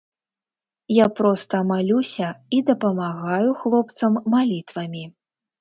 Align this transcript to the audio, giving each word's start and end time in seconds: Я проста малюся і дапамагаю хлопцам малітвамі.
Я 0.93 1.05
проста 1.19 1.59
малюся 1.71 2.27
і 2.57 2.63
дапамагаю 2.71 3.49
хлопцам 3.65 4.21
малітвамі. 4.37 5.07